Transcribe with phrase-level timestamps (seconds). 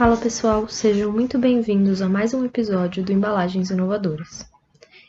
[0.00, 4.48] Fala pessoal, sejam muito bem-vindos a mais um episódio do Embalagens Inovadoras.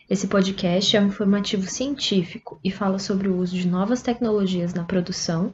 [0.09, 4.83] Esse podcast é um informativo científico e fala sobre o uso de novas tecnologias na
[4.83, 5.53] produção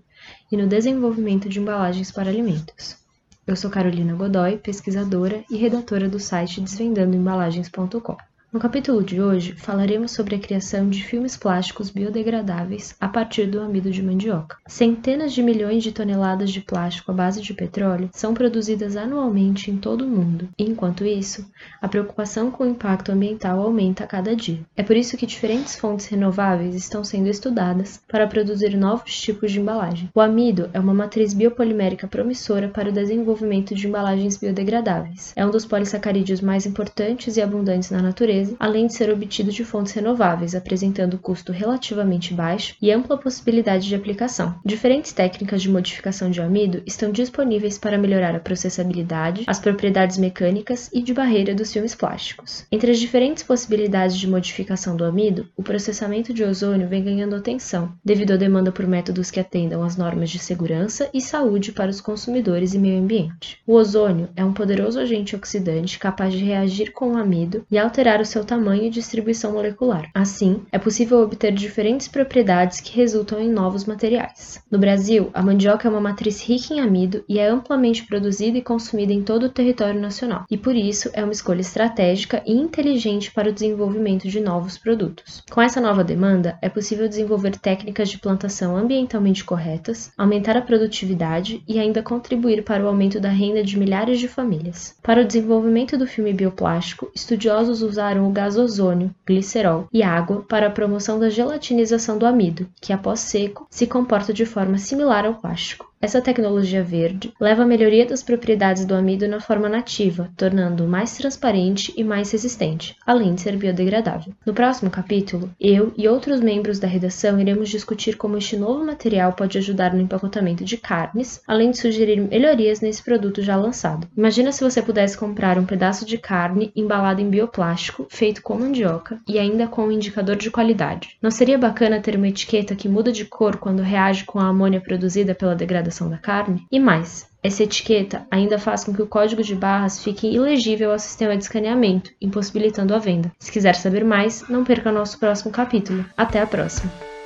[0.51, 2.97] e no desenvolvimento de embalagens para alimentos.
[3.45, 8.17] Eu sou Carolina Godoy, pesquisadora e redatora do site desvendandoembalagens.com.
[8.57, 13.61] No capítulo de hoje, falaremos sobre a criação de filmes plásticos biodegradáveis a partir do
[13.61, 14.57] amido de mandioca.
[14.65, 19.77] Centenas de milhões de toneladas de plástico à base de petróleo são produzidas anualmente em
[19.77, 21.45] todo o mundo, enquanto isso,
[21.79, 24.61] a preocupação com o impacto ambiental aumenta a cada dia.
[24.75, 29.59] É por isso que diferentes fontes renováveis estão sendo estudadas para produzir novos tipos de
[29.59, 30.09] embalagem.
[30.15, 35.31] O amido é uma matriz biopolimérica promissora para o desenvolvimento de embalagens biodegradáveis.
[35.35, 39.63] É um dos polissacarídeos mais importantes e abundantes na natureza além de ser obtido de
[39.63, 44.55] fontes renováveis, apresentando custo relativamente baixo e ampla possibilidade de aplicação.
[44.65, 50.89] Diferentes técnicas de modificação de amido estão disponíveis para melhorar a processabilidade, as propriedades mecânicas
[50.93, 52.65] e de barreira dos filmes plásticos.
[52.71, 57.91] Entre as diferentes possibilidades de modificação do amido, o processamento de ozônio vem ganhando atenção,
[58.03, 62.01] devido à demanda por métodos que atendam às normas de segurança e saúde para os
[62.01, 63.59] consumidores e meio ambiente.
[63.65, 68.21] O ozônio é um poderoso agente oxidante capaz de reagir com o amido e alterar
[68.21, 70.11] o seu tamanho e distribuição molecular.
[70.13, 74.61] Assim, é possível obter diferentes propriedades que resultam em novos materiais.
[74.69, 78.61] No Brasil, a mandioca é uma matriz rica em amido e é amplamente produzida e
[78.61, 83.31] consumida em todo o território nacional, e por isso é uma escolha estratégica e inteligente
[83.31, 85.43] para o desenvolvimento de novos produtos.
[85.49, 91.63] Com essa nova demanda, é possível desenvolver técnicas de plantação ambientalmente corretas, aumentar a produtividade
[91.67, 94.95] e ainda contribuir para o aumento da renda de milhares de famílias.
[95.01, 100.41] Para o desenvolvimento do filme bioplástico, estudiosos usaram usaram o gás ozônio, glicerol e água
[100.41, 105.25] para a promoção da gelatinização do amido, que após seco se comporta de forma similar
[105.25, 105.87] ao plástico.
[105.99, 111.17] Essa tecnologia verde leva à melhoria das propriedades do amido na forma nativa, tornando-o mais
[111.17, 114.31] transparente e mais resistente, além de ser biodegradável.
[114.45, 119.33] No próximo capítulo, eu e outros membros da redação iremos discutir como este novo material
[119.33, 124.07] pode ajudar no empacotamento de carnes, além de sugerir melhorias nesse produto já lançado.
[124.15, 129.19] Imagina se você pudesse comprar um pedaço de carne embalado em bioplástico, feito com mandioca
[129.27, 131.17] e ainda com um indicador de qualidade.
[131.19, 134.79] Não seria bacana ter uma etiqueta que muda de cor quando reage com a amônia
[134.79, 136.65] produzida pela degradação degradação da carne.
[136.71, 140.99] E mais, essa etiqueta ainda faz com que o código de barras fique ilegível ao
[140.99, 143.31] sistema de escaneamento, impossibilitando a venda.
[143.39, 146.05] Se quiser saber mais, não perca nosso próximo capítulo.
[146.15, 147.16] Até a próxima!